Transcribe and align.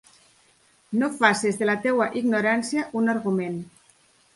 No 1.01 1.11
faces 1.19 1.61
de 1.61 1.69
la 1.73 1.77
teua 1.85 2.11
ignorància 2.25 2.91
un 3.03 3.17
argument. 3.19 3.67